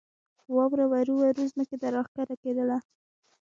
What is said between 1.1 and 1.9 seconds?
ورو ځمکې ته